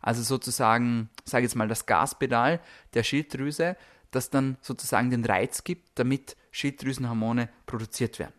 Also 0.00 0.22
sozusagen, 0.22 1.10
sage 1.24 1.44
jetzt 1.44 1.56
mal, 1.56 1.68
das 1.68 1.86
Gaspedal 1.86 2.60
der 2.94 3.02
Schilddrüse, 3.02 3.76
das 4.10 4.30
dann 4.30 4.56
sozusagen 4.60 5.10
den 5.10 5.24
Reiz 5.24 5.64
gibt, 5.64 5.90
damit 5.96 6.36
Schilddrüsenhormone 6.52 7.48
produziert 7.66 8.18
werden. 8.18 8.34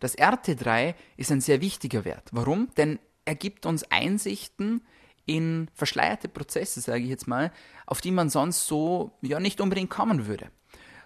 Das 0.00 0.16
RT3 0.16 0.94
ist 1.16 1.32
ein 1.32 1.40
sehr 1.40 1.60
wichtiger 1.60 2.04
Wert. 2.04 2.28
Warum? 2.32 2.68
Denn 2.76 2.98
er 3.24 3.34
gibt 3.34 3.66
uns 3.66 3.84
Einsichten 3.90 4.82
in 5.26 5.68
verschleierte 5.74 6.28
Prozesse, 6.28 6.80
sage 6.80 7.04
ich 7.04 7.10
jetzt 7.10 7.28
mal, 7.28 7.52
auf 7.86 8.00
die 8.00 8.10
man 8.10 8.30
sonst 8.30 8.66
so 8.66 9.12
ja 9.22 9.40
nicht 9.40 9.60
unbedingt 9.60 9.90
kommen 9.90 10.26
würde. 10.26 10.50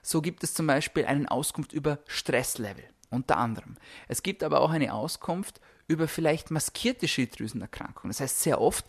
So 0.02 0.20
gibt 0.20 0.44
es 0.44 0.54
zum 0.54 0.66
Beispiel 0.66 1.06
eine 1.06 1.30
Auskunft 1.30 1.72
über 1.72 1.98
Stresslevel 2.06 2.84
unter 3.10 3.38
anderem. 3.38 3.76
Es 4.08 4.22
gibt 4.22 4.42
aber 4.42 4.60
auch 4.60 4.70
eine 4.70 4.92
Auskunft 4.92 5.60
über 5.86 6.08
vielleicht 6.08 6.50
maskierte 6.50 7.08
Schilddrüsenerkrankungen. 7.08 8.10
Das 8.10 8.20
heißt, 8.20 8.40
sehr 8.40 8.60
oft 8.60 8.84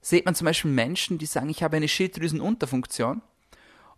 sieht 0.00 0.24
man 0.24 0.34
zum 0.34 0.44
Beispiel 0.44 0.70
Menschen, 0.70 1.18
die 1.18 1.26
sagen, 1.26 1.48
ich 1.48 1.62
habe 1.62 1.76
eine 1.76 1.88
Schilddrüsenunterfunktion 1.88 3.22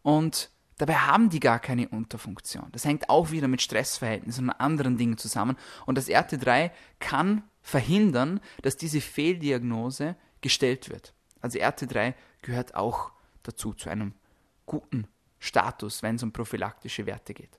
und 0.03 0.51
dabei 0.79 0.95
haben 0.95 1.31
die 1.31 1.41
gar 1.41 1.59
keine 1.59 1.89
Unterfunktion. 1.89 2.69
Das 2.73 2.85
hängt 2.85 3.09
auch 3.09 3.31
wieder 3.31 3.49
mit 3.49 3.63
Stressverhältnissen 3.63 4.49
und 4.49 4.55
anderen 4.55 4.97
Dingen 4.97 5.19
zusammen. 5.19 5.57
Und 5.87 5.97
das 5.97 6.09
RT3 6.09 6.71
kann 7.01 7.43
verhindern, 7.63 8.41
dass 8.63 8.77
diese 8.77 9.01
Fehldiagnose 9.01 10.17
gestellt 10.45 10.91
wird. 10.91 11.15
Also 11.41 11.59
RT3 11.59 12.13
gehört 12.43 12.75
auch 12.75 13.13
dazu, 13.43 13.73
zu 13.73 13.89
einem 13.89 14.13
guten 14.67 15.07
Status, 15.39 16.03
wenn 16.03 16.17
es 16.17 16.23
um 16.23 16.33
prophylaktische 16.33 17.07
Werte 17.07 17.33
geht. 17.33 17.59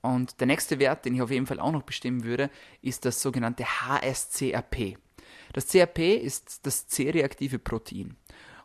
Und 0.00 0.38
der 0.38 0.46
nächste 0.46 0.78
Wert, 0.78 1.04
den 1.04 1.16
ich 1.16 1.22
auf 1.22 1.32
jeden 1.32 1.46
Fall 1.46 1.58
auch 1.58 1.72
noch 1.72 1.82
bestimmen 1.82 2.22
würde, 2.22 2.48
ist 2.80 3.04
das 3.04 3.20
sogenannte 3.20 3.64
HSCRP. 3.64 4.98
Das 5.52 5.66
CRP 5.66 6.14
ist 6.14 6.64
das 6.64 6.86
C-reaktive 6.86 7.58
Protein. 7.58 8.16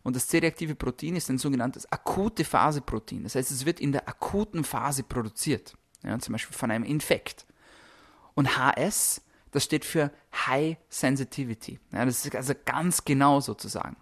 Und 0.04 0.16
das 0.16 0.28
C-reaktive 0.28 0.76
Protein 0.76 1.16
ist 1.16 1.32
ein 1.32 1.40
sogenanntes 1.40 1.92
akute 1.92 2.46
Phaseprotein. 2.46 3.24
Das 3.24 3.34
heißt, 3.34 3.50
es 3.50 3.66
wird 3.66 3.80
in 3.80 3.92
der 3.92 4.08
akuten 4.08 4.64
Phase 4.64 5.02
produziert. 5.02 5.76
Ja, 6.04 6.20
zum 6.20 6.34
Beispiel 6.34 6.56
von 6.56 6.70
einem 6.70 6.84
Infekt. 6.84 7.48
Und 8.36 8.56
HS, 8.56 9.23
das 9.54 9.64
steht 9.64 9.86
für 9.86 10.12
High 10.48 10.78
Sensitivity. 10.90 11.80
Ja, 11.92 12.06
das 12.06 12.26
ist 12.26 12.36
also 12.36 12.54
ganz 12.66 13.06
genau 13.06 13.40
sozusagen. 13.40 13.96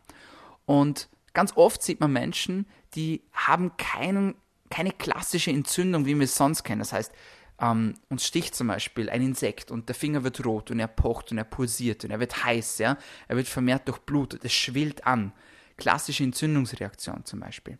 Und 0.66 1.10
ganz 1.34 1.56
oft 1.56 1.84
sieht 1.84 2.00
man 2.00 2.12
Menschen, 2.12 2.66
die 2.96 3.22
haben 3.34 3.78
keinen 3.78 4.36
keine 4.72 4.92
klassische 4.92 5.52
Entzündung, 5.52 6.06
wie 6.06 6.16
wir 6.16 6.24
es 6.24 6.36
sonst 6.36 6.64
kennen. 6.64 6.80
Das 6.80 6.94
heißt, 6.94 7.12
ähm, 7.60 7.96
uns 8.10 8.26
sticht 8.26 8.56
zum 8.56 8.68
Beispiel 8.68 9.10
ein 9.10 9.22
Insekt 9.22 9.70
und 9.70 9.88
der 9.88 9.96
Finger 9.96 10.24
wird 10.24 10.44
rot 10.44 10.72
und 10.72 10.80
er 10.80 10.88
pocht 10.88 11.32
und 11.32 11.38
er 11.38 11.44
pulsiert 11.44 12.04
und 12.04 12.12
er 12.12 12.20
wird 12.20 12.44
heiß, 12.44 12.80
ja? 12.80 12.98
er 13.28 13.36
wird 13.36 13.48
vermehrt 13.48 13.88
durchblutet, 13.88 14.44
es 14.44 14.54
schwillt 14.54 15.06
an. 15.06 15.34
Klassische 15.78 16.24
Entzündungsreaktion 16.24 17.26
zum 17.26 17.42
Beispiel. 17.42 17.78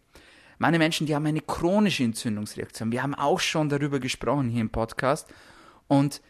Meine 0.60 0.78
Menschen, 0.78 1.08
die 1.08 1.16
haben 1.16 1.26
eine 1.26 1.42
chronische 1.42 2.04
Entzündungsreaktion. 2.04 2.92
Wir 2.92 3.02
haben 3.02 3.16
auch 3.16 3.40
schon 3.40 3.70
darüber 3.70 4.00
gesprochen 4.00 4.50
hier 4.50 4.62
im 4.62 4.70
Podcast. 4.70 5.28
Und 5.88 6.22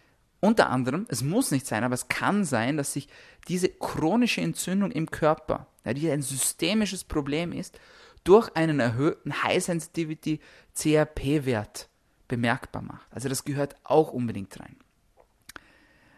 unter 0.41 0.69
anderem, 0.69 1.05
es 1.07 1.23
muss 1.23 1.51
nicht 1.51 1.65
sein, 1.67 1.83
aber 1.83 1.93
es 1.93 2.07
kann 2.07 2.43
sein, 2.43 2.75
dass 2.75 2.93
sich 2.93 3.07
diese 3.47 3.69
chronische 3.69 4.41
Entzündung 4.41 4.91
im 4.91 5.09
Körper, 5.09 5.67
die 5.85 6.09
ein 6.09 6.23
systemisches 6.23 7.03
Problem 7.03 7.53
ist, 7.53 7.79
durch 8.23 8.55
einen 8.55 8.79
erhöhten 8.79 9.43
High 9.43 9.63
Sensitivity 9.63 10.39
CRP-Wert 10.75 11.89
bemerkbar 12.27 12.81
macht. 12.81 13.07
Also 13.11 13.29
das 13.29 13.45
gehört 13.45 13.75
auch 13.83 14.11
unbedingt 14.11 14.59
rein. 14.59 14.75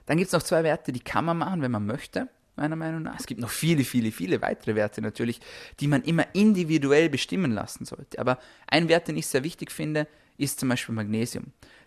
Dann 0.05 0.17
gibt 0.17 0.27
es 0.27 0.33
noch 0.33 0.43
zwei 0.43 0.63
Werte, 0.63 0.91
die 0.91 0.99
kann 0.99 1.25
man 1.25 1.37
machen, 1.37 1.61
wenn 1.61 1.71
man 1.71 1.85
möchte, 1.85 2.29
meiner 2.55 2.75
Meinung 2.75 3.03
nach. 3.03 3.19
Es 3.19 3.25
gibt 3.25 3.41
noch 3.41 3.49
viele, 3.49 3.83
viele, 3.83 4.11
viele 4.11 4.41
weitere 4.41 4.75
Werte 4.75 5.01
natürlich, 5.01 5.39
die 5.79 5.87
man 5.87 6.03
immer 6.03 6.27
individuell 6.33 7.09
bestimmen 7.09 7.51
lassen 7.51 7.85
sollte. 7.85 8.19
Aber 8.19 8.39
ein 8.67 8.89
Wert, 8.89 9.07
den 9.07 9.17
ich 9.17 9.27
sehr 9.27 9.43
wichtig 9.43 9.71
finde, 9.71 10.07
ist 10.37 10.59
zum 10.59 10.69
Beispiel 10.69 10.95
Magnesium. 10.95 11.45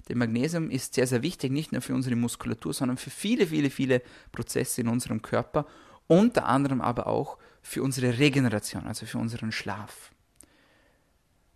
Denn 0.09 0.19
Magnesium 0.19 0.71
ist 0.71 0.95
sehr, 0.95 1.07
sehr 1.07 1.23
wichtig, 1.23 1.51
nicht 1.51 1.73
nur 1.73 1.83
für 1.83 1.95
unsere 1.95 2.17
Muskulatur, 2.17 2.73
sondern 2.73 2.97
für 2.97 3.11
viele, 3.11 3.47
viele, 3.47 3.71
viele 3.71 4.03
Prozesse 4.33 4.81
in 4.81 4.89
unserem 4.89 5.23
Körper 5.23 5.67
unter 6.07 6.47
anderem 6.47 6.81
aber 6.81 7.07
auch 7.07 7.39
für 7.63 7.83
unsere 7.83 8.19
Regeneration, 8.19 8.87
also 8.87 9.07
für 9.07 9.19
unseren 9.19 9.53
Schlaf. 9.53 10.13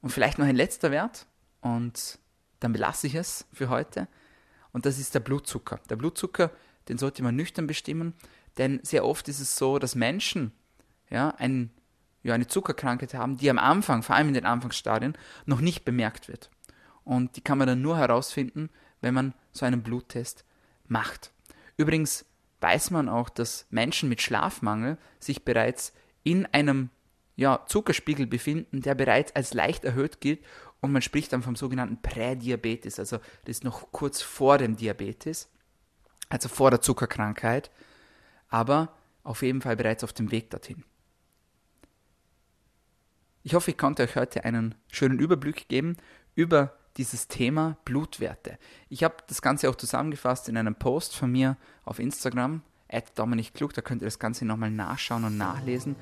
Und 0.02 0.11
vielleicht 0.11 0.38
noch 0.38 0.47
ein 0.47 0.57
letzter 0.57 0.90
Wert, 0.90 1.26
und 1.61 2.19
dann 2.59 2.73
belasse 2.73 3.07
ich 3.07 3.14
es 3.14 3.47
für 3.52 3.69
heute, 3.69 4.09
und 4.73 4.87
das 4.87 4.99
ist 4.99 5.14
der 5.14 5.21
Blutzucker. 5.21 5.80
Der 5.88 5.97
Blutzucker, 5.97 6.50
den 6.88 6.99
sollte 6.99 7.23
man 7.23 7.37
nüchtern 7.37 7.66
bestimmen, 7.66 8.14
denn 8.59 8.80
sehr 8.83 9.04
oft 9.04 9.28
ist 9.28 9.40
es 9.40 9.57
so, 9.57 9.78
dass 9.78 9.95
Menschen 9.95 10.52
ja, 11.11 11.30
ein, 11.38 11.71
ja, 12.23 12.35
eine 12.35 12.47
Zuckerkrankheit 12.47 13.14
haben, 13.14 13.37
die 13.37 13.50
am 13.50 13.59
Anfang, 13.59 14.02
vor 14.02 14.16
allem 14.16 14.28
in 14.28 14.35
den 14.35 14.47
Anfangsstadien, 14.47 15.16
noch 15.47 15.61
nicht 15.61 15.85
bemerkt 15.85 16.28
wird. 16.28 16.50
Und 17.11 17.35
die 17.35 17.40
kann 17.40 17.59
man 17.59 17.67
dann 17.67 17.83
nur 17.83 17.99
herausfinden, 17.99 18.71
wenn 19.00 19.14
man 19.14 19.35
so 19.50 19.67
einen 19.67 19.83
Bluttest 19.83 20.45
macht. 20.87 21.33
Übrigens, 21.76 22.25
weiß 22.61 22.93
man 22.93 23.09
auch, 23.09 23.29
dass 23.29 23.67
Menschen 23.69 24.09
mit 24.09 24.23
Schlafmangel 24.23 24.97
sich 25.19 25.45
bereits 25.45 25.93
in 26.23 26.47
einem 26.47 26.88
ja, 27.35 27.64
Zuckerspiegel 27.67 28.29
befinden, 28.29 28.83
der 28.83 28.95
bereits 28.95 29.35
als 29.35 29.55
leicht 29.55 29.85
erhöht 29.85 30.21
gilt 30.21 30.38
und 30.81 30.93
man 30.93 31.02
spricht 31.02 31.33
dann 31.33 31.43
vom 31.43 31.57
sogenannten 31.57 32.00
Prädiabetes, 32.00 33.00
also 33.00 33.17
das 33.45 33.57
ist 33.57 33.64
noch 33.64 33.90
kurz 33.90 34.23
vor 34.23 34.59
dem 34.59 34.76
Diabetes, 34.76 35.50
also 36.29 36.49
vor 36.49 36.71
der 36.71 36.81
Zuckerkrankheit, 36.81 37.73
aber 38.50 38.95
auf 39.25 39.43
jeden 39.43 39.62
Fall 39.62 39.75
bereits 39.75 40.05
auf 40.05 40.12
dem 40.12 40.31
Weg 40.31 40.50
dorthin. 40.50 40.85
Ich 43.43 43.55
hoffe, 43.55 43.73
ich 43.73 43.79
konnte 43.79 44.05
euch 44.05 44.14
heute 44.14 44.45
einen 44.45 44.76
schönen 44.93 45.19
Überblick 45.19 45.67
geben 45.67 45.97
über 46.37 46.76
dieses 46.97 47.28
Thema 47.28 47.76
Blutwerte. 47.85 48.59
Ich 48.88 49.04
habe 49.04 49.16
das 49.28 49.42
Ganze 49.42 49.70
auch 49.70 49.76
zusammengefasst 49.76 50.49
in 50.49 50.56
einem 50.56 50.75
Post 50.75 51.16
von 51.16 51.30
mir 51.30 51.56
auf 51.85 51.99
Instagram, 51.99 52.62
Dominik 53.14 53.54
Klug, 53.54 53.73
da 53.75 53.82
könnt 53.82 54.02
ihr 54.02 54.06
das 54.06 54.18
Ganze 54.18 54.44
nochmal 54.44 54.70
nachschauen 54.70 55.25
und 55.25 55.38
nachlesen. 55.38 55.94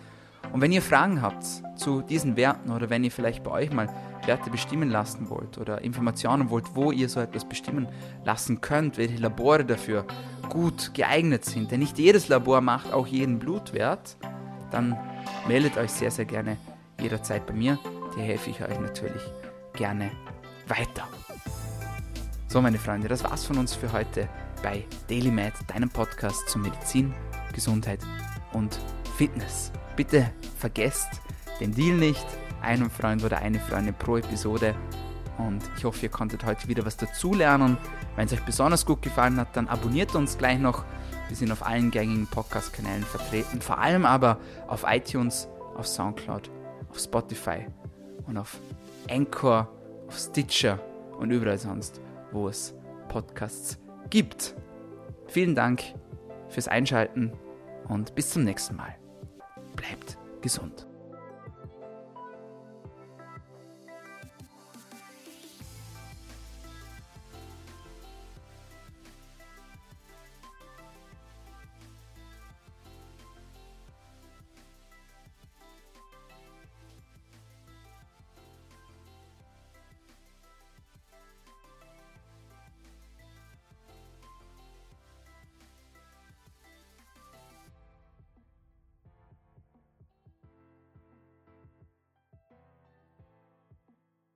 Und 0.53 0.61
wenn 0.63 0.73
ihr 0.73 0.81
Fragen 0.81 1.21
habt 1.21 1.45
zu 1.77 2.01
diesen 2.01 2.37
Werten 2.37 2.71
oder 2.71 2.89
wenn 2.89 3.05
ihr 3.05 3.11
vielleicht 3.11 3.43
bei 3.45 3.51
euch 3.51 3.73
mal 3.73 3.89
Werte 4.25 4.51
bestimmen 4.51 4.89
lassen 4.89 5.29
wollt 5.29 5.59
oder 5.59 5.83
Informationen 5.83 6.49
wollt, 6.51 6.75
wo 6.75 6.91
ihr 6.91 7.09
so 7.09 7.21
etwas 7.21 7.47
bestimmen 7.47 7.89
lassen 8.25 8.61
könnt, 8.61 8.97
welche 8.97 9.17
Labore 9.17 9.65
dafür 9.65 10.07
gut 10.49 10.95
geeignet 10.95 11.45
sind, 11.45 11.71
denn 11.71 11.81
nicht 11.81 11.99
jedes 11.99 12.29
Labor 12.29 12.61
macht 12.61 12.93
auch 12.93 13.07
jeden 13.07 13.39
Blutwert, 13.39 14.17
dann 14.71 14.99
meldet 15.47 15.77
euch 15.77 15.91
sehr, 15.91 16.11
sehr 16.11 16.25
gerne 16.25 16.57
jederzeit 17.01 17.47
bei 17.47 17.53
mir. 17.53 17.79
Da 18.15 18.23
helfe 18.23 18.51
ich 18.51 18.63
euch 18.63 18.81
natürlich 18.81 19.23
gerne 19.75 20.11
weiter. 20.69 21.09
So, 22.49 22.63
meine 22.63 22.79
Freunde, 22.79 23.09
das 23.09 23.25
war's 23.25 23.45
von 23.45 23.59
uns 23.59 23.75
für 23.75 23.93
heute 23.93 24.29
bei 24.63 24.85
DailyMed, 25.09 25.53
deinem 25.67 25.91
Podcast 25.91 26.49
zu 26.49 26.59
Medizin, 26.59 27.13
Gesundheit 27.53 28.01
und 28.53 28.79
Fitness. 29.17 29.73
Bitte 29.97 30.31
vergesst 30.57 31.09
den 31.61 31.75
Deal 31.75 31.97
nicht. 31.97 32.27
Einen 32.61 32.91
Freund 32.91 33.23
oder 33.23 33.39
eine 33.39 33.61
Freundin 33.61 33.95
pro 33.95 34.17
Episode. 34.17 34.75
Und 35.39 35.63
ich 35.77 35.85
hoffe, 35.85 36.03
ihr 36.03 36.09
konntet 36.09 36.45
heute 36.45 36.67
wieder 36.67 36.85
was 36.85 36.97
dazulernen. 36.97 37.79
Wenn 38.17 38.27
es 38.27 38.33
euch 38.33 38.45
besonders 38.45 38.85
gut 38.85 39.03
gefallen 39.03 39.39
hat, 39.39 39.57
dann 39.57 39.69
abonniert 39.69 40.15
uns 40.15 40.39
gleich 40.39 40.59
noch. 40.59 40.85
Wir 41.29 41.37
sind 41.37 41.53
auf 41.53 41.65
allen 41.65 41.91
gängigen 41.91 42.27
Podcast-Kanälen 42.27 43.05
vertreten. 43.05 43.61
Vor 43.61 43.79
allem 43.79 44.05
aber 44.05 44.39
auf 44.67 44.85
iTunes, 44.89 45.49
auf 45.77 45.87
Soundcloud, 45.87 46.51
auf 46.91 46.99
Spotify 46.99 47.67
und 48.27 48.39
auf 48.39 48.59
Anchor, 49.09 49.69
auf 50.09 50.19
Stitcher 50.19 50.81
und 51.19 51.31
überall 51.31 51.59
sonst, 51.59 52.01
wo 52.33 52.49
es 52.49 52.75
Podcasts 53.09 53.79
gibt. 54.11 54.55
Vielen 55.29 55.55
Dank 55.55 55.83
fürs 56.49 56.69
Einschalten 56.69 57.33
und 57.89 58.15
bis 58.15 58.31
zum 58.31 58.45
nächsten 58.45 58.77
Mal. 58.77 58.95
Bleibt 59.77 60.19
gesund. 60.41 60.88